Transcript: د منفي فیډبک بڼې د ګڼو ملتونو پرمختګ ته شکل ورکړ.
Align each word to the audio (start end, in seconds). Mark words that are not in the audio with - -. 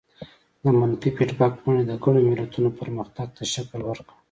د 0.61 0.63
منفي 0.77 1.09
فیډبک 1.15 1.53
بڼې 1.63 1.83
د 1.87 1.91
ګڼو 2.03 2.19
ملتونو 2.29 2.69
پرمختګ 2.79 3.27
ته 3.37 3.43
شکل 3.53 3.79
ورکړ. 3.85 4.13